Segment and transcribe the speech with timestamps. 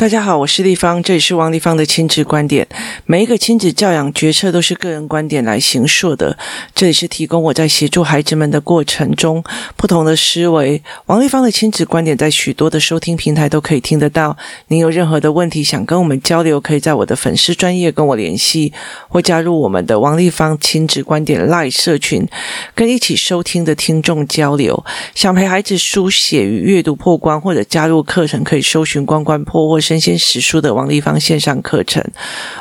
[0.00, 2.66] 大家好，我是立方，这里是王立方的亲子观点。
[3.04, 6.38] 每一个亲子教养决策都是个人观点来形塑的，
[6.74, 9.44] 这里是提供我在协助孩子们的过程中
[9.76, 10.82] 不同的思维。
[11.04, 14.34] 王立方的亲子观点在许多的收听平台都可以听得到。
[14.68, 18.72] 您有任何的问题想跟我们交流，可以在我的粉丝专业跟我联系，
[19.06, 22.26] 或加入我们的王立方亲子观点 Live 社群，
[22.74, 24.82] 跟一起收听的听众交流。
[25.14, 32.00] 想陪孩子书写与阅读破关，或者加入课程，可以搜寻关关破或身心实书的王立芳线上课程，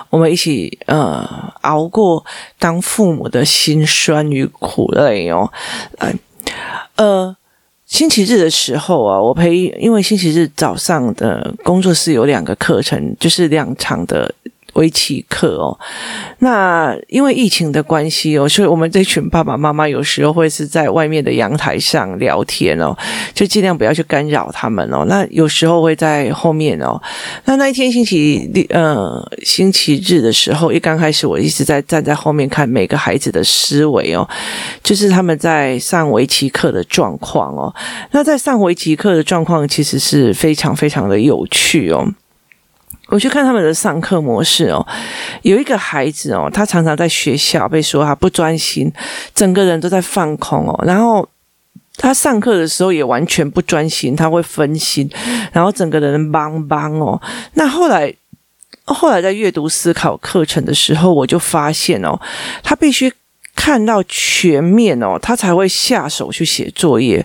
[0.09, 1.23] 我们一起呃
[1.61, 2.25] 熬过
[2.57, 5.47] 当父母的辛酸与苦累哦。
[6.95, 7.35] 呃，
[7.85, 14.33] 星期日的时候啊，我陪，因为星期日早上的工作室有两个课程，就是两场的。
[14.73, 15.77] 围棋课哦，
[16.39, 22.95] 那因为疫情的关系哦，所以我们这群爸爸妈妈有时候会是在外面的阳台上聊天哦，
[23.33, 25.05] 就尽量不要去干扰他们哦。
[25.07, 27.01] 那有时候会在后面哦。
[27.45, 34.27] 那那一天星期呃星期日的时候，一刚开始我一直在站在后面看每个孩子的思维哦，
[34.83, 37.73] 就是他们在上围棋课的状况哦。
[38.11, 42.07] 那在上围棋课的状况其实是非常非常的有趣哦。
[43.09, 44.85] 我去看他们的上课模式哦，
[45.41, 48.91] 有一个孩子哦，他常常在学校被说他不专心，
[49.35, 51.27] 整个人都在放空哦，然后
[51.97, 55.09] 他上课的时候也完全不专心，他会分心，
[55.51, 57.19] 然后整个人邦邦哦。
[57.53, 58.13] 那后来
[58.85, 62.19] 后来在阅读思考课程的时候，我就发现哦，
[62.63, 63.13] 他必须。
[63.61, 67.23] 看到全面哦，他才会下手去写作业。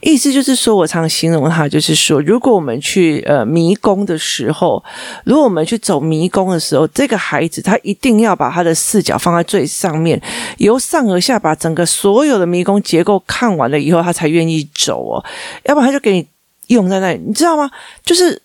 [0.00, 4.82] 意思就是说，我常形容他，就是说，如果我们去呃迷宫的时候，
[5.24, 10.22] 如果我们去走迷宫的时候，这个孩子他一定要把他的视角放在最上面，
[10.58, 15.24] 由上而下把整个所有的迷宫结构看完了以后，他才愿意走哦。
[15.64, 16.26] 要不然他就给你
[16.68, 17.68] 用在那里，你知道吗？
[18.04, 18.40] 就是。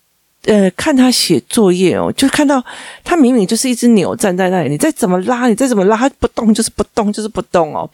[0.46, 2.64] 呃，看他写作业哦，就看到
[3.04, 7.89] 他明明就是一只牛站在那里，你再怎么拉，你再怎么拉，他不动就是不动，就是不动哦。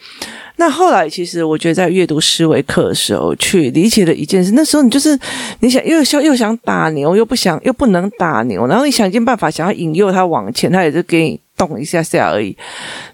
[0.58, 5.18] 那后来其实我觉得在阅读思维课的时候去理解了一件事，那时候你就是
[5.62, 11.40] 你想又想又想打牛，又不想又不能打牛，然后你想尽办法想要引诱他往前，他也是给你。
[11.68, 12.56] 动一下下而已，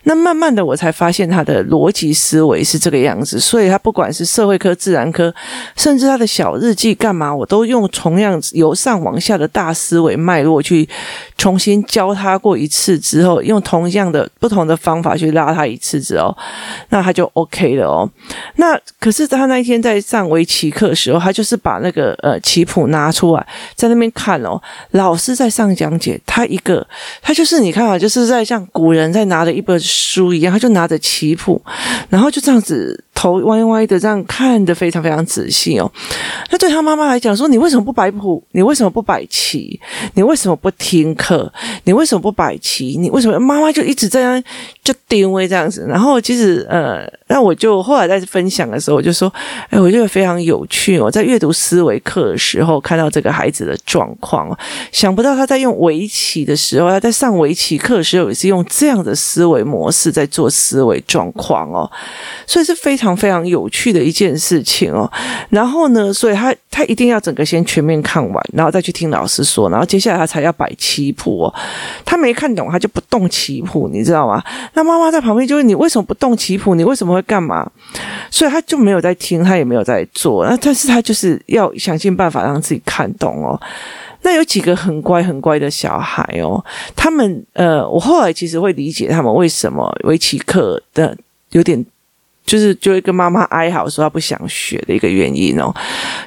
[0.03, 5.33] 那慢慢的我才发现他的逻辑思维是这个样子，所以他不管是社会科、自然科，
[5.75, 10.87] 甚至他的小日记干嘛，我都用同样由上往下的大思维脉络去
[11.37, 16.35] 重新教他过一次之后，用同样的不同的方法去拉他一次之后，
[16.89, 18.09] 那他就 OK 了哦。
[18.55, 24.61] 那可是他那一天在上围棋课的时候，他就是把那个呃棋谱拿出来在那边看哦，
[24.91, 26.85] 老师在上讲解，他一个
[27.21, 28.29] 他就是你看啊，就是。
[28.29, 31.61] 在像古人在拿着一本书一样，他就拿着棋谱，
[32.09, 33.03] 然后就这样子。
[33.19, 35.91] 头歪歪的，这样看得非常非常仔细哦。
[36.51, 38.41] 那对他妈妈来讲说：“你为什么不摆谱？
[38.53, 39.77] 你为什么不摆棋？
[40.13, 41.51] 你为什么不听课？
[41.83, 42.95] 你为什么不摆棋？
[42.97, 44.41] 你为什么？”妈妈就一直这样
[44.85, 45.85] 就定位这样子。
[45.85, 49.29] 然后其实呃，那我就后来在分享的时候，我就说
[49.69, 54.57] ：“哎，我觉得非常有趣哦。”在阅读思维课的时候，看到这个孩子的状况，
[54.93, 61.91] 想不到他在用围棋的时候，他在上围棋课的时候，也是用这样的思维模式在做思维状况哦。
[62.47, 63.08] 所以是非常。
[63.15, 65.09] 非常有趣的一件事情哦，
[65.49, 71.53] 然后呢，所以他他一定要整个先全面看完，然后再去听老师说，然后接下来他才要摆棋谱哦。
[72.05, 74.43] 他没看懂，他就不动棋谱，你知道吗？
[74.73, 76.75] 那妈妈在旁边就问你为什么不动棋谱？
[76.75, 77.69] 你为什么会干嘛？
[78.31, 80.45] 所以他就没有在听，他也没有在做。
[80.45, 83.59] 那但是他就是要想尽办法让自己看懂哦。
[84.21, 86.63] 那有几个很乖很乖的小孩哦，
[86.95, 91.15] 他们呃，我后来其实会理解他们为什么围棋课的
[91.51, 91.85] 有点。
[92.49, 95.71] 就是就会跟妈妈哀嚎说他不想学的一个原因哦，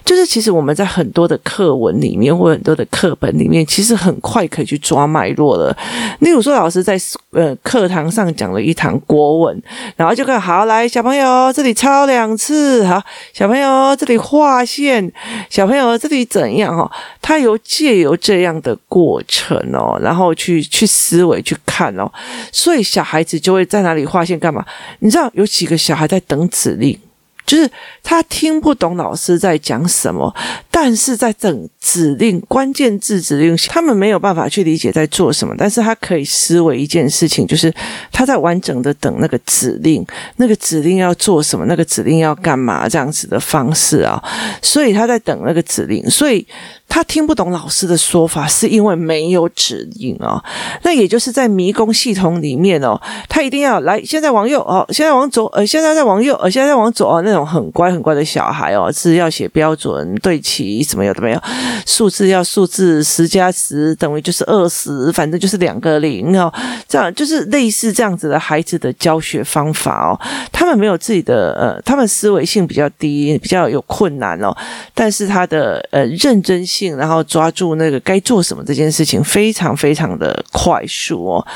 [0.04, 5.76] 就是其实我们在很多的课文里面或很多的课本里面，其实很快可以去抓脉络了。
[6.20, 6.96] 例如说，老师在
[7.32, 9.62] 呃课堂上讲了一堂国文，
[9.96, 15.12] 然后就看好来小朋友这里抄两次，好小朋友这里画线，
[15.50, 16.88] 小朋友这里怎样哦？
[17.20, 22.08] 他有借由这样的过程哦，然后去去思维去看哦，
[22.52, 24.64] 所以小孩子就会在哪里画线干嘛？
[25.00, 26.08] 你知道有几个小孩？
[26.12, 26.98] 在等指令，
[27.46, 27.70] 就是
[28.02, 30.34] 他听不懂老师在讲什么，
[30.70, 37.72] 但是在等指令，关键字指令，他们没有办法去理解在做什么，但是他可以思维一件事情，就是
[38.12, 40.04] 他在完整的等那个指令，
[40.36, 44.22] 那个指令要做什么，那个指令要干嘛这样子的方式啊，
[44.60, 46.46] 所以他在等那个指令，所以。
[46.94, 50.38] 他听不懂老师的说法，是因为没有指引哦。
[50.82, 53.00] 那也就是在迷宫系统里面哦，
[53.30, 61.40] 他一定要来，现在往右哦，现在往左，呃，现在在往右，呃，现在在往左哦，那种很乖很乖的小孩哦，字要写标准对齐，什么有的没有，
[61.86, 66.52] 数字要数字十加十等于就是二十，反正就是两个零哦，
[66.86, 70.20] 这样就是类似这样子的孩子的教学方法哦，
[70.52, 74.54] 他们没有自己的呃，他们思维性比较低，比较有困难哦，
[74.92, 81.46] 但是他的呃认真性，然后抓住那个该做什么这件事情，非常非常的快速哦。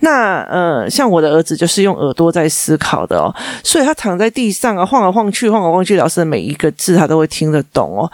[0.00, 8.10] 那呃，像我的儿子就是用耳朵在思考的哦，所以他躺在地上啊，晃来晃去，晃来晃去，老师的每一个字他都会听得懂哦。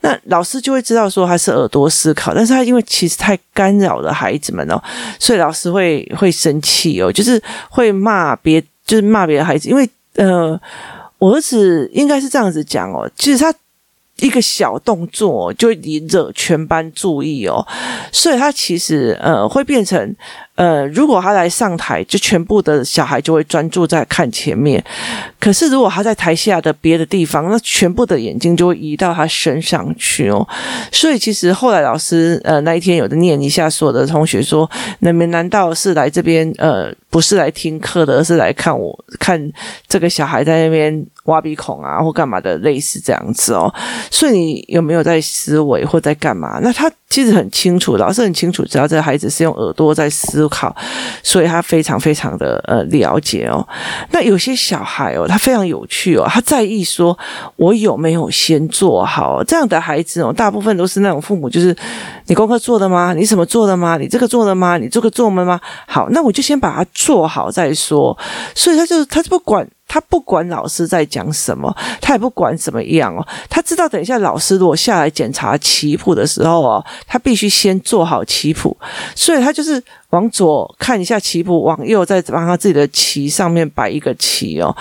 [0.00, 4.82] 那老师就会知道说他是耳朵思考，但是他因为其实太干扰了孩子们哦，
[5.18, 10.60] 所以老师会会生气哦，就是会骂别，就是骂别的孩子，因为呃，
[11.18, 13.52] 我儿子应该是这样子讲哦，其实他。
[14.22, 17.66] 一个小动作就引惹全班注意哦，
[18.10, 20.16] 所以他其实呃会变成。
[20.54, 24.82] 呃，如果他来上台，就全部的小孩就会专注在看前面。
[25.40, 30.46] 可是如果他在台下的别的地方，那全部的眼睛就会移到他身上去哦。
[30.92, 34.70] 所以其实后来老师呃那一天有的念一下，所有的同学说
[35.00, 39.50] ：“你们难道是来这边呃不是来听课的，而是来看我看
[39.88, 43.72] 这个小孩在那边挖鼻孔啊或干嘛的，类似这样子哦。”
[44.12, 46.60] 所以你有没有在思维或在干嘛？
[46.62, 46.92] 那他。
[47.12, 50.74] 其实很清楚，老师很清楚，只要这个孩子是用耳朵在思考，
[51.22, 53.68] 所以他非常非常的呃了解哦。
[54.12, 57.18] 那有些小孩哦，他非常有趣哦，他在意说
[57.56, 59.44] 我有没有先做好。
[59.44, 61.76] 这样的孩子哦，大部分都是那种父母，就是
[62.28, 63.12] 你功课做了吗？
[63.12, 63.98] 你什么做了吗？
[63.98, 64.78] 你这个做了吗？
[64.78, 65.60] 你这个做了吗？
[65.86, 68.16] 好，那我就先把它做好再说。
[68.54, 69.68] 所以他就他就不管。
[69.92, 73.22] 他不管老师在讲什么，他也不管怎么样哦。
[73.50, 78.74] 他知道等一下老师如果下来检查棋谱的时候哦，他必须先做好棋谱，
[79.14, 84.74] 所以他就是往左看一下棋谱，往右再帮他自己的棋上面摆一个棋哦。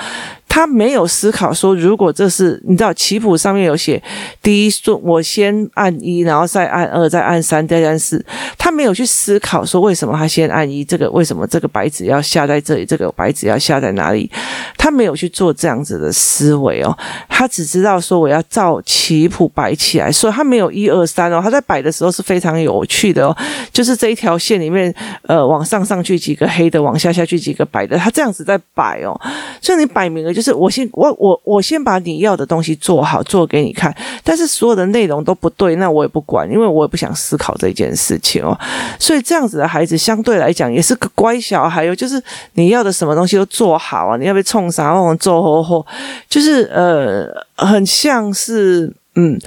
[0.53, 4.03] 他没有思考说，如果这是你知道棋谱上面有写
[4.44, 8.24] 第一顺，我先按一，然后再按二，再按三，再按四。
[8.57, 14.30] 他没有去思考说，为什么他先按一，这个为什么这个白纸要下在这里，这个白纸要下在哪里？
[14.77, 16.98] 他没有去做这样子的思维哦，
[17.30, 21.39] 他只知道说我要照棋谱摆起来，所以他没有一二三哦。
[21.42, 23.38] 他在摆的时候是非常有趣的哦，
[23.71, 24.94] 就是这一条线里面，
[25.27, 29.18] 呃，往上上去几个黑的，往下下去几个白的，他这样子在摆哦，
[29.62, 30.40] 所以你摆明了就。
[30.41, 38.57] 就是我先我我我先把你要的东西做好做给你看，但是所有的内容都不对，那我也不管，因为我也不想思考这件事情哦。
[38.97, 42.19] 所以这样子的孩子相对来讲也是个乖小孩哟，就是
[42.53, 45.85] 你要的什么东西都做好啊，你要被冲啥往做吼吼，
[46.27, 48.91] 就是呃，很像是。
[49.15, 49.37] 嗯，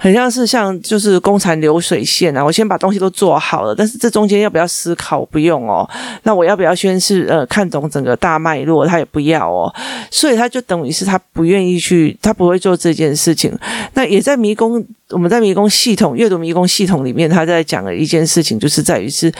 [0.00, 5.24] 很像是像就是工厂流水线啊，我先把东西都做好了，但是这中间要不要思考？
[5.26, 5.88] 不用哦。
[6.24, 8.84] 那我要不要先是呃看懂整个大脉络？
[8.84, 9.72] 他也不要哦。
[10.10, 13.56] 所以他就等于是他不愿意去，他不会做这件事情。
[13.94, 19.32] 那也在迷宫，我们在迷宫系统阅读迷宫系统里面，他在讲的一件事情，就是在于是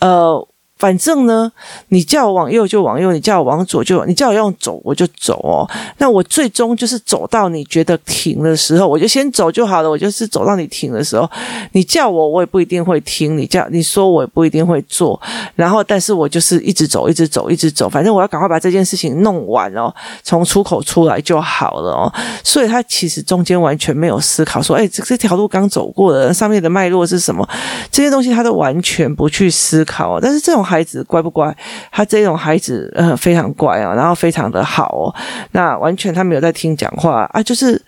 [0.00, 0.46] 呃。
[0.78, 1.50] 反正呢，
[1.88, 5.68] 你叫我往右就往右，你叫我往左就，你叫我用走我就走哦。
[5.98, 9.90] 那我最终就是走到你觉得停的时候，我就先走就好了。
[9.90, 11.28] 我就是走到你停的时候，
[11.72, 15.20] 你叫我我也不一定会听，你叫你说我也不一定会做。
[15.56, 17.88] 然后，但是我就是一直走，一直走，一直走。
[17.88, 19.92] 反正我要赶快把这件事情弄完哦，
[20.22, 22.12] 从出口出来就好了哦。
[22.44, 27.44] 所以他其实中间完全没有思考说，哎，这这条路刚走过的上面的脉络是什么？
[27.90, 30.20] 这些东西他都完全不去思考。
[30.20, 30.67] 但是这种。
[30.68, 31.54] 孩子乖不乖？
[31.90, 35.14] 他这种孩子，呃，非常乖啊，然后非常的好哦。
[35.52, 37.80] 那完全他没有在听讲话啊，就是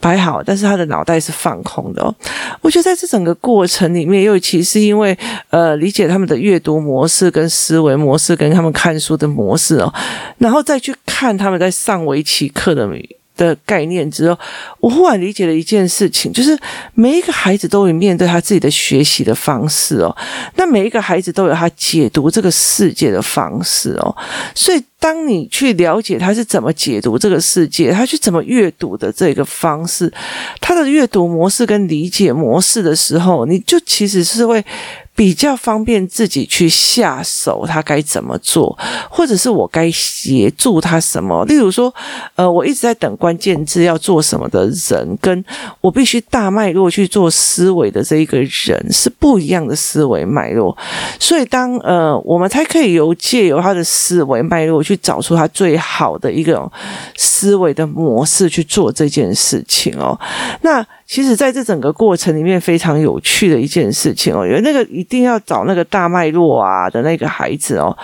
[0.00, 2.14] 摆好，但是他的脑袋是放空的哦。
[2.62, 5.16] 我觉得在这整个过程里面，尤其是因为
[5.50, 9.92] 呃，理解他们的阅读模式跟思维模式，跟他们看书的模式哦，
[10.38, 12.86] 然后再去看他们在上围棋课的。
[13.36, 14.38] 的概念之后，
[14.80, 16.58] 我忽然理解了一件事情，就是
[16.94, 20.16] 每一个孩子都有面对他自己的学习的方式哦，
[20.56, 24.16] 那每一个孩子都有他解读这个世界的方式哦，
[24.54, 30.12] 所以当你去了解他是怎么解读这个世界，他去怎么阅读的这个方式，
[30.60, 34.64] 他的阅读模式跟理解模式的时候，你就其实是会。
[35.16, 38.78] 比较方便自己去下手，他该怎么做，
[39.10, 41.42] 或者是我该协助他什么？
[41.46, 41.92] 例如说，
[42.34, 45.42] 呃，我一直在等关键字要做什么的人，跟
[45.80, 50.76] 我必须大脉络去做思维的这一个人是不一样的思维脉络。
[51.18, 56.70] 所以当，呃，我们才可以由借由他的思维脉络去找出他最好的一个
[57.16, 60.20] 思维的模式去做这件事情哦。
[60.60, 60.86] 那。
[61.06, 67.96] 其实在这整个过程里面非常有趣的一件事情哦，因为那个一定要找那个大脉络啊的那个孩子哦，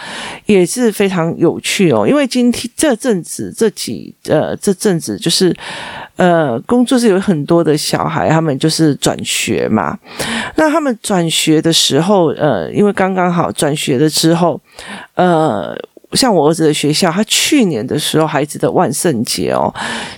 [0.47, 2.07] 也是非常有趣哦。
[2.07, 5.55] 因为今天这阵子这几呃这阵子就是
[6.17, 9.99] 呃工作是有很多的小孩，他们就是转学嘛。
[10.55, 14.61] 那他们转学的时候，呃，因为刚刚好转学了之后，
[15.17, 15.77] 呃。
[16.14, 19.73] 像我儿子的学校，他去年的时候，孩子的万圣节哦，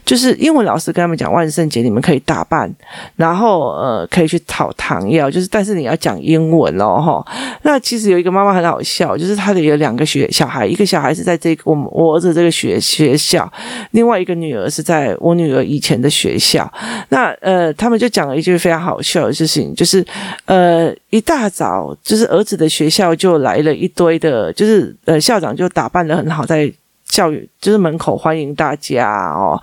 [0.04, 2.72] 就是英文老师跟他们讲，万圣节你们可以打扮，
[3.16, 7.24] 然后呃，可以去讨糖药，就是但是你要讲英文哦，哈。
[7.62, 13.50] 那其实有一个妈妈很好笑，就是她的有两个学小孩，一个小孩是在这个我我儿子这个学学校，
[13.92, 16.70] 另外一个女儿是在我女儿以前的学校。
[17.08, 20.04] 那呃，他们就讲了一句非常好笑的事情，就是
[20.46, 25.88] 呃，一大早就是儿子的学校就来了一堆的，就是呃，校长就打。
[25.88, 26.72] 扮的很好，在
[27.14, 29.56] 教育就是门口欢迎大家哦，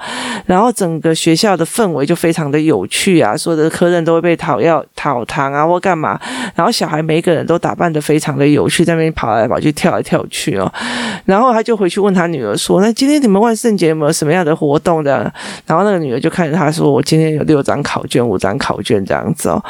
[0.46, 6.18] 然后整个学校的氛围就非常的有趣啊，所有的客人都会被讨要讨糖啊或干嘛，
[6.56, 10.72] 然后小孩每一个人都打扮得非常的有趣，在那边跑来跑去跳来跳去哦，
[11.26, 15.30] 然后他就回去问他女儿说：“那今天你们万圣节有没有什么样的活动的？”
[15.68, 19.62] 然后那个女儿就看着他说：“我今天有六张考卷，五张考卷这样子哦。”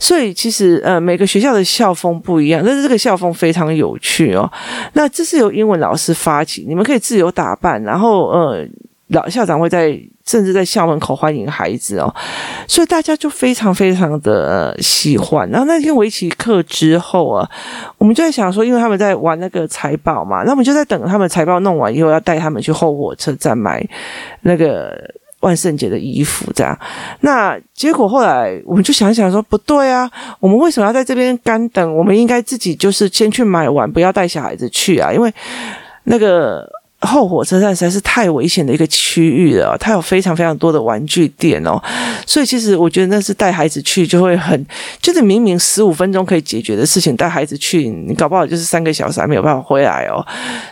[0.00, 4.50] 所以其实呃每个学校的校风不一样，但是这个校风非常有趣哦。
[4.94, 8.66] 那这是由英文老师发起，你们可以自有打扮，然后呃，
[9.08, 12.14] 老校长会在甚至在校门口欢迎孩子哦，
[12.68, 15.48] 所以大家就非常非常的喜欢。
[15.50, 17.50] 然后那天围棋课之后啊，
[17.98, 23.84] 我们就在想说，因为他们在玩那个财宝嘛，那我们就在等他们财宝弄完以后，要带他们去后火车站买
[24.42, 24.96] 那个
[25.40, 26.78] 万圣节的衣服，这样。
[27.22, 30.08] 那结果后来我们就想想说，不对啊，
[30.38, 31.96] 我们为什么要在这边干等？
[31.96, 35.34] 我们应该自己就是先去买完，不要带小孩子去啊，因为
[36.04, 36.70] 那个。
[37.08, 41.80] 后火车站实在是太危险的一个区域了，它有非常非常多的玩具店哦，
[42.26, 44.66] 所以其实我觉得那是带孩子去就会很，
[45.00, 50.24] 就是明明十五分钟可以解决的事情，带孩子去你搞不好就是三个小时还没有办法回来哦。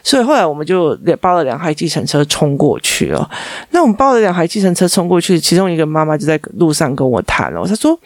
[0.05, 3.31] 所以后来我们就包了两台计程车冲过去哦。
[3.71, 7.99] 那我们包了两台计程车冲过去，其中一个妈妈就在路上跟我谈哦，她说：“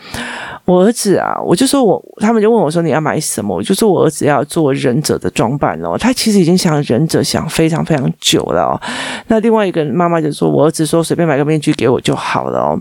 [0.64, 3.56] 我儿子啊，我就说我，他们就问我说你要买什么？
[3.56, 8.80] 我就说我儿子要做忍者的装扮哦，他其实已经想忍者想非常非常。”久了哦，
[9.28, 12.80] 那另外一个妈妈就说：“我儿子说随便买个面具给我就好了哦。”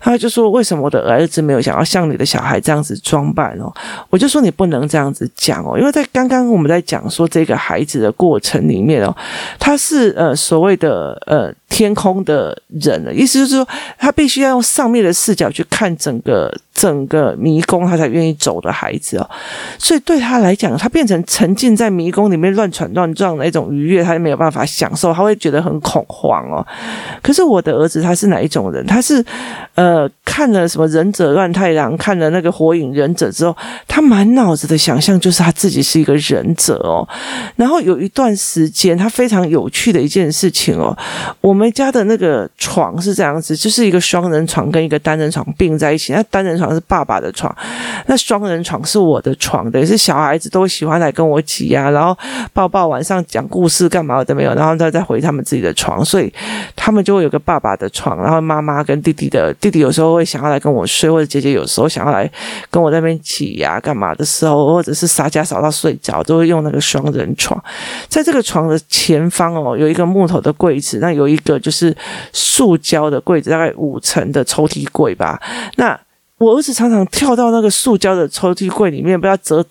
[0.00, 3.72] 他就说：“为什么我的儿子没有想要像你的小孩这样子装扮哦？”
[4.10, 9.14] 我就说：“你不能这样子讲哦，因为在刚刚我们在讲说这个孩子的过程里面哦，
[9.58, 19.28] 他是呃所谓的呃天空的人了，意思就是说他必须要用上面的视角去看整个。”整个迷宫，他才愿意走的孩子哦，
[19.80, 26.64] 所以对他来讲，他变成沉浸在迷宫里面乱闯乱撞的一种愉悦，他就没有办法享受，他会觉得很恐慌哦。
[27.20, 28.86] 可是我的儿子他是哪一种人？
[28.86, 29.24] 他是
[29.74, 33.56] 呃看了什么忍者乱太郎，看了那个火影忍者之后，
[33.88, 37.02] 他满脑子的想象就是他自己是一个忍者哦。
[37.56, 40.96] 然后有一段时间，他非常有趣的一件事情哦，
[41.40, 46.68] 我我们家的那个床是这样子，就是一个双人床跟一个单人床并在一起，那单人床。
[46.68, 47.52] 是爸爸的床，
[48.06, 52.14] 那双人床是我的床的，也是小孩子都喜欢来跟我挤呀、然后
[52.52, 56.30] 抱抱，晚上讲故事干嘛都没有，然后再再回他们自己的床，所以
[56.76, 62.30] 他们就会有个爸爸的床，然后妈妈跟弟弟的弟弟有时候会想要来跟我睡，或者姐姐有时候想要来
[62.70, 67.58] 跟我那边挤呀、干嘛的时候，或者是撒娇撒到睡着，都会用那个双人床。
[68.08, 71.96] 在这个床的前方哦，有一个木头的柜子，那有一个就是
[72.32, 75.40] 塑胶的柜子，大概五层的抽屉柜吧，
[75.76, 75.98] 那。
[76.38, 79.66] 我儿子常常跳到那个塑胶的抽屉柜里面，不要折。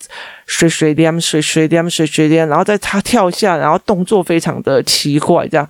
[0.47, 5.69] 水水点，水水点，水水点，然后在他跳下，然后动作非常的奇怪，这样，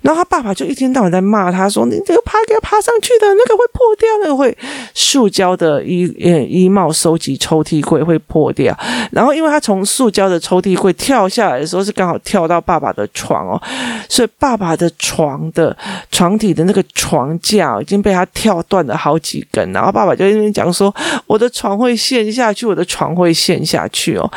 [0.00, 4.56] 然后他爸爸就一天到晚在骂他说：“你这个爬给他爬上去的那个会破掉，那个会
[4.94, 8.76] 塑胶的衣呃衣帽收集抽屉柜会破掉。”
[9.12, 13.62] 然后因为他从塑胶的抽屉柜跳下来的时候是刚好跳到爸爸的床哦，
[14.08, 15.76] 所以爸爸的床的
[16.10, 20.92] 床体的那个床架已经被他跳断了好几根，然后爸爸就在那边讲说
[21.28, 24.30] ：“我的床会陷下去，我的床会陷下去。”哦，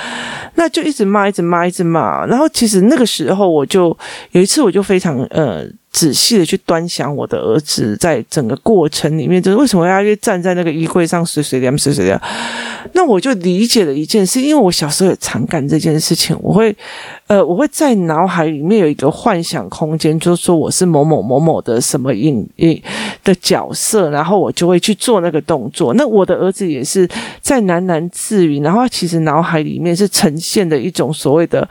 [0.55, 2.25] 那就一直骂，一直骂，一直骂。
[2.25, 3.95] 然后其实那个时候，我就
[4.31, 5.67] 有一次，我就非常呃。
[5.91, 12.19] 仔细的去端详我的儿子，在整个过程里面，就是为什么要站在那个衣柜上随随便随随便，
[12.93, 16.75] 那我就理解了一件事，因为我小时候也常干这件事情，我会，
[17.27, 22.81] 呃，我会在脑海里面有一个幻想空间，就是说我是某某某某的什么影影
[23.23, 25.93] 的角色，然后我就会去做那个动作。
[25.95, 27.07] 那我的儿子也是
[27.41, 31.67] 在喃喃自语，然后他其实脑海里面是呈现的一种所谓的。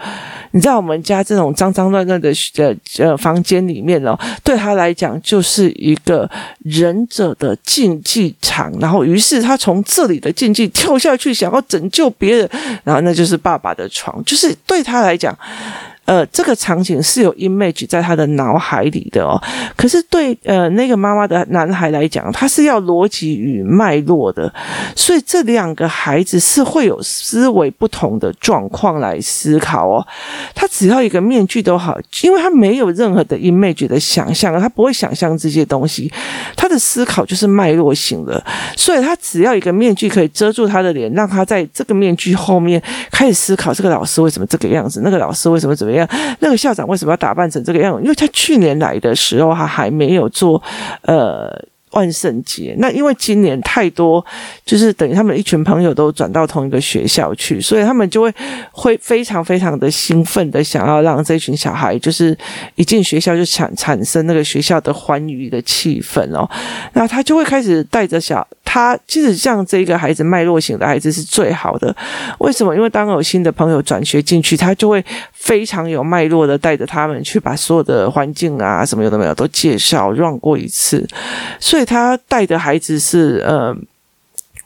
[0.53, 4.03] 你在我们家这种脏脏乱乱的呃呃房间里面
[4.45, 6.31] 对他来讲就是一个
[6.65, 8.73] 忍者的竞技场。
[8.79, 12.49] 然后，于是他从这里的竞技跳下去，想要拯救别人。
[12.85, 15.37] 然后，那就是爸爸的床，就是对他来讲。
[16.09, 19.39] 呃，这个场景是有 image 在他的脑海里的哦。
[19.77, 24.51] 可是对呃那个妈妈的男孩来讲，他是要逻辑与脉络的，
[24.97, 30.07] 所以这两个孩子是会有思维不同的状况来思考哦。
[30.55, 36.11] 他只要一个面具都好，因为他没有任何的 image 的想象，他不会想象这些东西，
[36.57, 38.43] 他的思考就是脉络型的，
[38.75, 45.98] 所以他只要一个面具可以遮住他的脸，让他在这个面具后面开始思考这个老师为什么这个样子，那个老师为什么怎么样。
[46.41, 47.99] 那个校长为什么要打扮成这个样？
[48.03, 50.63] 因为他去年来的时候，他还没有做
[51.03, 51.49] 呃
[51.93, 52.75] 万圣节。
[52.79, 54.25] 那因为今年太多，
[54.65, 58.35] 就是等于他们一群朋友都转到同一个学校去，所以他们就会
[58.71, 62.37] 会非常非常的兴奋的想要让这群小孩，就是
[62.75, 66.49] 一进学校就产产生那个学校的欢愉的气氛哦。
[66.93, 68.47] 那他就会开始带着小。
[68.79, 71.93] 他其实像这个孩子脉络型的孩子是最好的，
[72.39, 72.73] 为什么？
[72.77, 81.05] 因为当有新的朋友转学进去，他就会非常有脉络的带着他们去把所有的环境啊什么有的没有都介绍绕过一次，
[81.59, 83.77] 所以他带的孩子是呃。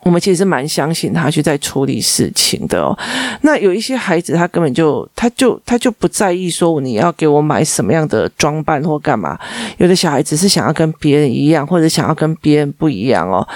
[0.05, 2.97] 我们其实蛮相信他去在处理事情的哦。
[3.43, 9.39] 那有一些孩子，他根本就他就他就不在意说你要给我买什么样的装扮或干嘛。
[9.79, 13.47] 有的小孩子是想要跟别人一样，或者想要跟别人不一样哦。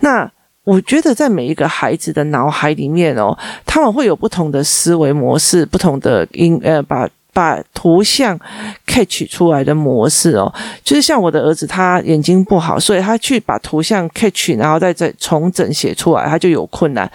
[0.00, 0.30] 那
[0.64, 7.08] 我觉得在每一个孩子的脑海里面哦，他们会有不同的思维模式，不同的因呃把。
[7.36, 8.40] 把图像
[8.86, 10.50] catch 出来的模式哦，
[10.82, 17.10] 就是像我的儿子，他眼睛不好，所以他去把图像 catch，然后再再重整写出来，他就有困难。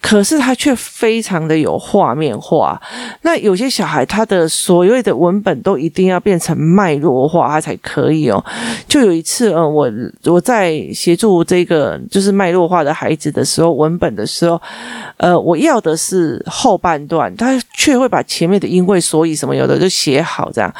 [0.00, 2.80] 可是他却非常的有画面化。
[3.22, 8.44] 那有些小孩，他的所谓的文本都一定要变成脉络化，他才可以哦。
[8.86, 9.90] 就有一次，嗯，我
[10.26, 14.62] 我在协助这个就是脉络化的孩子的时候，文本的时候，
[15.16, 19.55] 呃，我要的是后半段，他却会把前面的因为所以什么。
[19.56, 20.72] 有的就写好这样，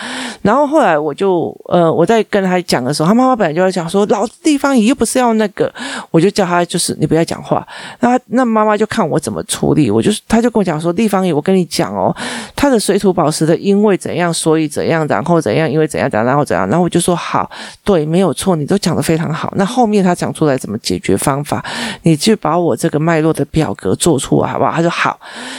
[0.43, 5.73] 然后后来我就呃，我在跟他讲的时候，他妈妈本来就要讲说，老地方你又不是要那个，
[6.11, 7.67] 我就叫他就是你不要讲话。
[8.01, 12.15] 那那妈妈就看我怎么处理，我就是他就跟我讲说，地方仪，我跟你讲哦，
[12.55, 17.51] 他的水土保持的因为怎样，所以怎样，然后怎样，因为怎样怎样，然后怎样，然后我就说好，
[17.85, 19.53] 对，没有错，你都讲的非常好。
[19.57, 21.65] 那后面他讲出来怎么解决方法，
[22.03, 24.73] 你就把我这个脉络的表格做出来，好不好？
[24.73, 25.19] 他说好，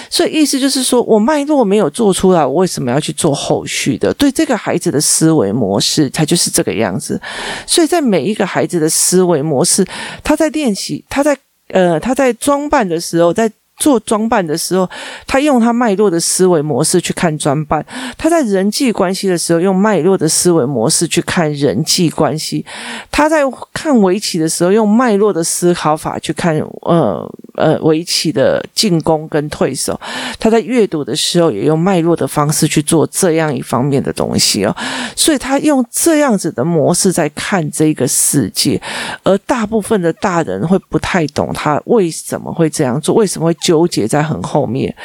[0.10, 3.07] 所以意思就是说我脉络没有做出来，我为什么要去？
[3.08, 7.22] 去做后续的，对这个孩子的思维模式，他就是这个样子。
[7.65, 9.86] 所以在每一个孩子的思维模式，
[10.22, 11.38] 他在练习，他在
[11.70, 13.50] 呃，他在装扮的时候，在。
[13.78, 14.90] 做装扮的时候，
[15.28, 17.80] 他用他脉络的思维模式去看装扮；
[18.18, 22.66] 他在人际关系的时候，用脉络的思维模式去看人际关系；
[23.12, 29.94] 他在看围棋的时候，用脉络的思考法去看呃呃围棋的进攻跟退守；
[30.40, 34.76] 他在阅读的时候，也用脉络的方式去做这样一方面的东西哦。
[35.16, 38.82] 所以他用这样子的模式在看这个世界，
[39.22, 43.56] 而大部分的大人会不太懂他为什么会这样做，为什么会。
[43.68, 44.96] 纠结在很后面，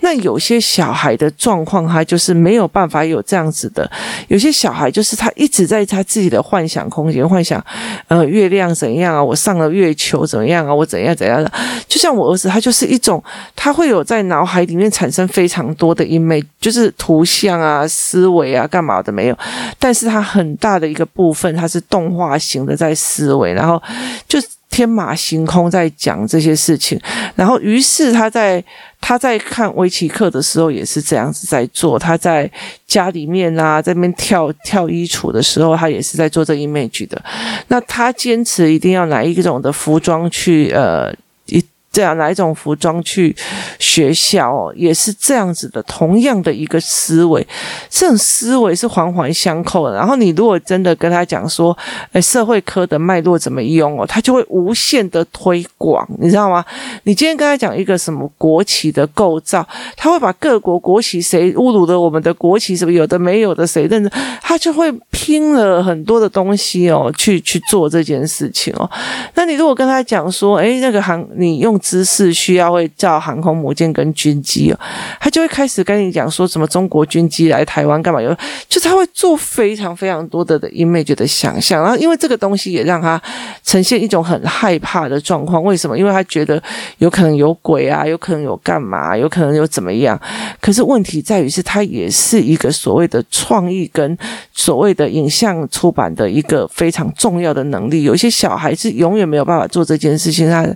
[0.00, 3.90] 那有些小孩的状况，他就是没有办法有这样子的。
[4.28, 7.62] 有些小孩就是他一直在他自己的幻想空间，幻想，
[8.08, 9.22] 呃，月亮怎样啊？
[9.22, 10.74] 我上了月球怎么样啊？
[10.74, 11.52] 我怎样怎样的？
[11.86, 13.22] 就像我儿子，他就是一种，
[13.54, 19.36] 他会有在脑海里面产生非常多的 image，就是图像啊、思维啊、干嘛的没有。
[19.78, 23.82] 但是他很大的一个部分，他是动画型的在思维，然后
[24.26, 24.40] 就。
[24.70, 27.00] 天马行空在讲这些事情，
[27.34, 28.62] 然后于是他在
[29.00, 31.98] 他在看围棋课的时候也是这样子在做。
[31.98, 32.50] 他在
[32.86, 37.22] 家里面啊，在那边跳跳衣橱的时候，他也是在做这 image 的。
[37.68, 41.14] 那他坚持一定要拿一种的服装去呃。
[41.96, 43.34] 这样哪一种服装去
[43.78, 47.46] 学校哦，也是这样子的，同样的一个思维，
[47.88, 49.96] 这种思维是环环相扣的。
[49.96, 51.74] 然后你如果真的跟他讲说，
[52.12, 56.62] 诶，社会科的脉络怎么用哦，他就会无限的推广，你知道吗？
[57.04, 64.10] 你今天跟他讲一个什么国旗的构造，他会把各国国旗谁侮辱了我们的国旗，什么有的没有的谁认识，
[64.42, 68.90] 他就会拼了很多的东西哦，去去做这件事情哦。
[69.34, 71.80] 那你如果跟他讲说，诶，那个行你用。
[71.86, 74.80] 姿势需要会造航空母舰跟军机哦，
[75.20, 78.20] 他就会开始跟你讲说什么中国军机来台湾干嘛？
[78.20, 78.36] 有
[78.68, 83.22] 就他会做非常非常多的的 image 的想象，然后因为这个东西也让他
[83.62, 85.62] 呈现一种很害怕的状况。
[85.62, 85.96] 为什么？
[85.96, 86.60] 因为他觉得
[86.98, 90.20] 有可能有鬼啊，有可能有干嘛，有可能有怎么样。
[90.60, 94.18] 可是问题在于是，他也是一个所谓的创意跟
[94.52, 98.02] 所谓的影像出版的一个非常重要的能力。
[98.02, 100.66] 有一些小孩子永远没有办法做这件事情，他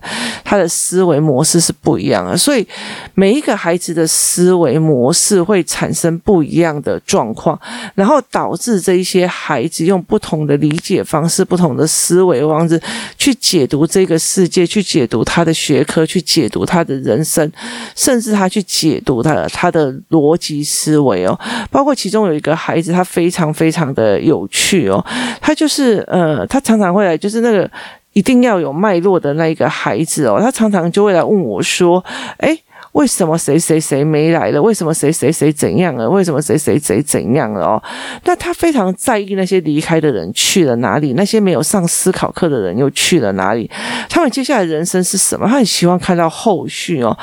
[0.45, 2.37] 他的思思维模式是不一样的。
[2.37, 2.67] 所以
[3.15, 7.59] 每一个孩子的思维模式会产生不一样的状况，
[7.95, 12.79] 然后导致这一些孩子用不同的理解方式、不同的思维方式
[13.17, 17.51] 去解读这个世界，去解读他的学科，去解读他的人生，
[17.97, 21.39] 甚至他去解读他他的逻辑思维哦。
[21.71, 25.03] 包括其中有一个孩子，他非常非常的有趣哦，
[25.41, 27.71] 他就是呃，他常常会来，就是那个
[28.13, 32.05] 一定要有脉络的那一个孩子哦，他常常就会来问我说
[32.39, 32.63] ：“诶。”
[32.93, 34.61] 为什么谁谁谁没来了？
[34.61, 36.11] 为什么谁谁谁怎样了？
[36.11, 37.65] 为什么谁谁谁怎样了？
[37.65, 37.83] 哦，
[38.25, 43.71] 那他非常在意那些离开的人去了哪里，那些没有上思考课的人又去了哪里？
[44.09, 45.47] 他们接下来人生是什么？
[45.47, 47.17] 他很希望看到后续哦。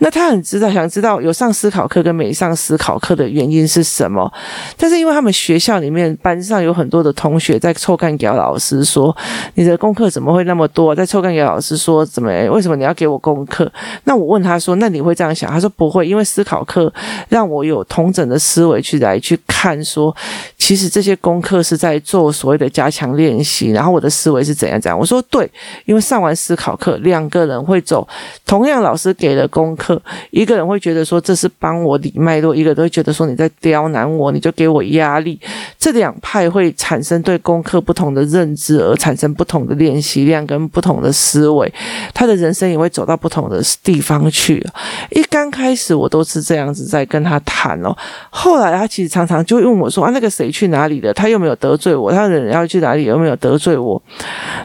[0.00, 4.30] 那他很知道，想知道有上思考课跟没上思考课的原因是什么？
[4.76, 9.16] 但是因为他们学校里面班上有很多的同学在臭干给老师说
[9.56, 12.30] ：“你的功课怎么会那么多？”在臭干给老师说：“怎么？
[12.50, 13.72] 为什么你要给我功课？”
[14.04, 16.92] 那我问他说：“那你会？”这样想，他说不会，因为思考课
[17.28, 20.14] 让我有同整的思维去来去看，说
[20.58, 24.98] 其实这些功课是在做所谓的加强练习，然后我的思维是怎样怎样。
[24.98, 25.48] 我说对，
[25.84, 28.06] 因为上完思考课，两个人会走
[28.46, 30.00] 同样老师给的功课，
[30.30, 35.38] 一个人会觉得说这是帮我理脉络，一个都会觉得说你在刁难我，你就给我压力。
[35.78, 41.72] 这两派会产生对功课不同的认知，而产生不同的练习量跟不同的思维，
[42.14, 44.64] 他的人生也会走到不同的地方去。
[45.10, 47.96] 一刚开始我都是这样子在跟他谈哦，
[48.30, 51.12] 后来他其实常常就问我说啊，那个谁去哪里了？
[51.12, 53.04] 他又没有得罪我，他的人要去哪里？
[53.04, 54.02] 有没有得罪我？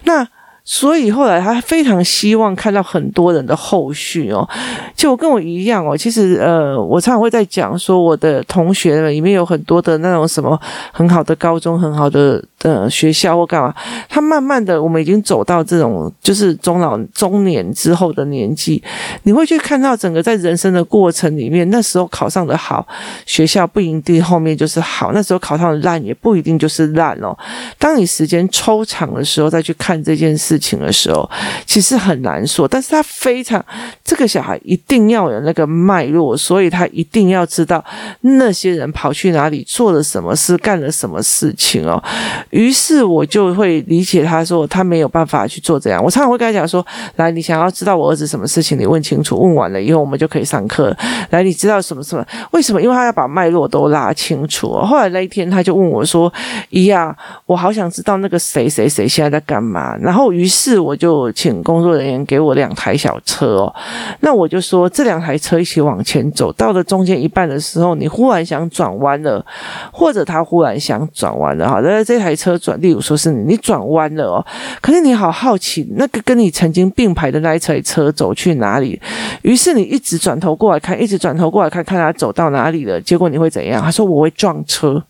[0.04, 0.28] 那。
[0.65, 4.47] 所以后来他非常希望看到很多人的后续哦，
[4.95, 5.97] 就跟我一样哦。
[5.97, 10.60] 其实呃，我常常会在讲说，我的同学里面有很多的那种什么
[10.91, 13.74] 很好的高中、很好的的学校或干嘛。
[14.08, 18.84] 他慢慢的，我们已经走到这种就是中老中年之后的年纪，
[19.24, 22.88] 你会去看到整个在人生的过程里面，那时候考上的好
[23.26, 27.38] 学校不一定后面就是好，那时候考上的烂也不一定就是烂哦。
[27.78, 31.30] 当你时间抽长的时候，再去看这件事情的时候，
[31.65, 33.63] 其实很难说，但是他非常
[34.04, 37.84] 这个小孩一定要有那个脉络，所以他一定要知道
[38.22, 42.02] 那些人跑去哪里做了什么事，干了什么事情哦。
[42.49, 46.03] 于是我就会理解他说他没有办法去做这样。
[46.03, 46.85] 我常常会跟他讲说
[47.17, 50.95] ：“来，你想要知道我儿子什么事情，你问清楚，问完了以后我们就可以上课。
[51.29, 52.25] 来，你知道什么什么？
[52.51, 52.81] 为什么？
[52.81, 54.73] 因为他要把脉络都拉清楚。
[54.81, 56.31] 后来那一天他就问我说
[56.69, 63.75] ：‘姨呀，我好想知道那个谁谁谁现在在干嘛。’然后于是我就请工作人员给我两台小车哦，
[64.21, 69.45] 那我就说这两台车一起往前走，到了中间一半的时候，你忽然想转弯了，
[69.91, 74.45] 或者他忽然想转弯了哈，那这台车转，例如说是你，你转弯了哦，
[74.80, 78.99] 可是你好好奇那个跟你曾经并排的那一台车走去哪里，
[79.41, 83.84] 于是你一直转头过来看，一直转头过来看，看他走到哪里了，结果你会怎样？
[83.84, 85.04] 他说我会撞车，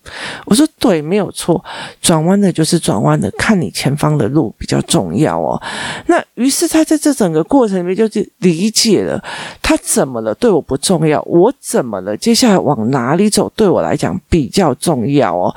[0.46, 1.64] 我说对，没有错，
[2.02, 5.40] 转弯的就是转弯的，看你前方的路比较重要。
[5.40, 5.62] 哦，
[6.08, 9.24] 那于是他在这整个过程里面就是理解了
[9.62, 15.54] 他怎么了，对我不重要，我怎么了，接下来往哪里走对我来讲比较重要哦。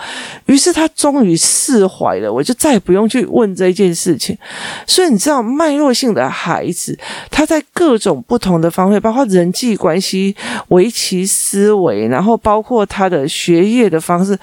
[0.46, 4.36] 于是他终于释怀了，我就再也不用去问这件事情。
[4.86, 6.98] 所以你知道，脉络性的孩子，
[7.30, 10.34] 他在各种不同的方面，包括人际关系、
[10.68, 14.36] 围棋思维，然后包括他的学业的方式。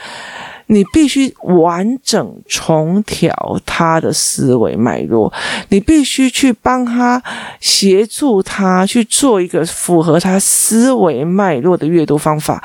[0.71, 5.33] 你必须完整重调他的思维脉络，
[5.69, 7.21] 你必须去帮他
[7.59, 12.63] 协助他去做一个符合他思维脉络的阅读方法，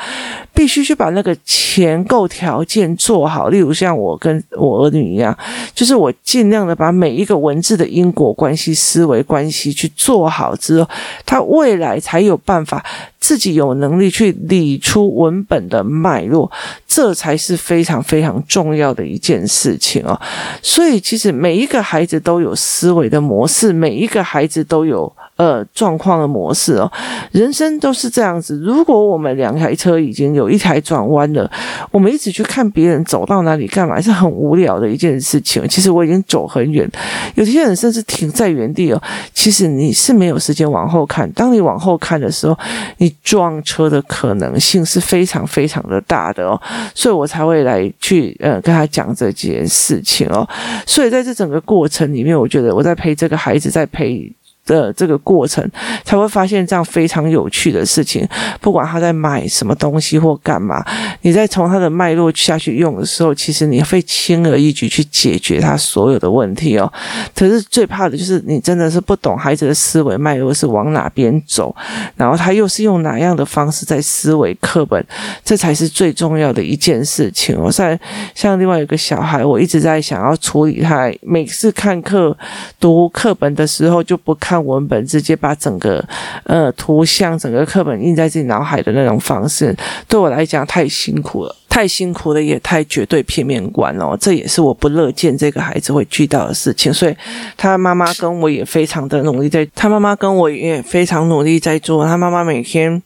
[0.53, 3.49] 必须去把那个前构条件做好。
[3.49, 5.35] 例如像我跟我儿女一样，
[5.75, 10.91] 就是我尽量的把每一个文字的因果关系、思维关系去做好之后，
[11.25, 12.85] 他未来才有办法
[13.25, 16.53] 自己有能力去理出文本的脉络，
[16.87, 17.95] 这才是非常。
[18.05, 20.21] 非常重要的一件事情啊，
[20.61, 26.91] 所以其实每一个孩子都有思维的模式，每一个孩子都有呃状况的模式哦。
[27.33, 31.51] 人生都是这样子，如果我们两台车已经有一台转弯了，
[31.91, 35.67] 我们一直去看别人走到哪里干嘛，是很无聊的一件事情。
[35.69, 36.89] 其实我已经走很远，
[37.35, 39.03] 有些人甚至停在原地哦。
[39.33, 42.57] 其实你是没有时间往后看，当你往后看的时候，
[42.99, 46.61] 你撞车的可能性是非常非常的大的哦。
[46.95, 50.49] 所以我才会来去呃跟他讲这件事情哦。
[50.87, 54.33] 所以在这整个过程里面，我觉得我在陪这个孩子，在陪。
[54.67, 55.69] 的这个过程，
[56.05, 58.27] 才会发现这样非常有趣的事情。
[58.61, 60.85] 不管他在买什么东西或干嘛，
[61.23, 66.91] 你在从他的脉络下去用的时候，其实你会轻而易举去解决他所有的问题哦。
[67.35, 71.75] 可是最怕的就是你真的是不懂孩子的思维脉络是往哪边走，
[72.17, 75.05] 然后他又是用哪样的方式在思维课本，
[75.45, 77.55] 这才是最重要的一件事情。
[77.61, 77.99] 我在
[78.35, 82.35] 像另外一个小孩，我一直在想要处理他，每次看课
[82.81, 84.54] 读课本的时候就不看。
[84.55, 86.05] 看文本，直接把整个
[86.45, 89.75] 呃图像、整个课本印在自己脑海的那种方式，
[90.07, 94.17] 对我来讲太辛苦了，太辛苦了，也太绝对片面观了。
[94.21, 96.95] 这也是我不乐见这个孩子会遇到的事情。
[96.95, 97.17] 所以，
[97.57, 102.05] 他妈妈跟我也非常的努力在，他妈妈跟我也非常努力在做。
[102.05, 103.03] 他妈妈每天。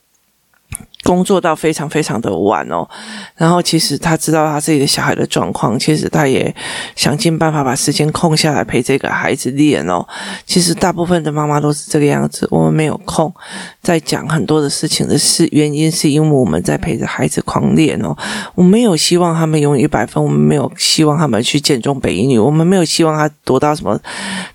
[1.08, 2.86] 工作到非常非常的晚哦，
[3.34, 6.54] 然后其实他知道他自己的小孩的状况，其实他也
[6.94, 10.06] 想尽办法把时间空下来陪这个孩子练哦。
[10.44, 13.32] 其实大部分的妈妈都是这个样子，我们没有空
[13.80, 18.14] 在讲很多的事情的是原因，是因为我们在陪着孩子狂练哦。
[18.54, 23.98] 我没有希望他们拥有一百分，我们没有希望他们去建中北一女，我们没有希望他读到什么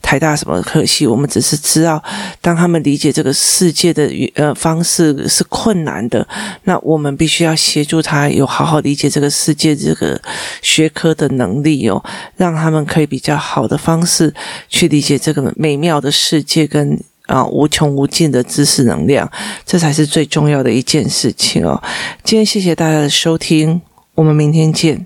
[0.04, 2.04] 台大什么科系，我们只是知道，
[2.42, 6.28] 当他们理解这个世界的呃方式是困难的。
[6.64, 10.22] 那我们必须要协助他有好好理解这个世界这个
[10.62, 12.04] 学科的能力哦，
[12.38, 14.34] 让他们可以比较好的方式
[14.70, 19.30] 去理解这个美妙的世界跟啊无穷无尽的知识能量，
[19.66, 21.82] 这才是最重要的一件事情哦。
[22.24, 23.82] 今天谢谢大家的收听，
[24.16, 25.06] 我们明天见。